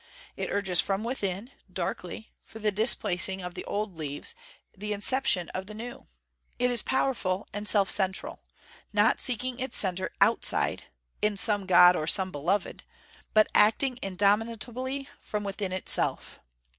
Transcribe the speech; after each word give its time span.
It 0.35 0.49
urges 0.49 0.81
from 0.81 1.03
within, 1.03 1.51
darkly, 1.71 2.31
for 2.43 2.57
the 2.57 2.71
displacing 2.71 3.39
of 3.43 3.53
the 3.53 3.63
old 3.65 3.99
leaves, 3.99 4.33
the 4.75 4.93
inception 4.93 5.49
of 5.49 5.67
the 5.67 5.75
new. 5.75 6.07
It 6.57 6.71
is 6.71 6.81
powerful 6.81 7.47
and 7.53 7.67
self 7.67 7.87
central, 7.87 8.41
not 8.91 9.21
seeking 9.21 9.59
its 9.59 9.77
centre 9.77 10.09
outside, 10.19 10.85
in 11.21 11.37
some 11.37 11.67
God 11.67 11.95
or 11.95 12.07
some 12.07 12.31
beloved, 12.31 12.83
but 13.35 13.45
acting 13.53 13.99
indomitably 14.01 15.07
from 15.21 15.43
within 15.43 15.71
itself. 15.71 16.39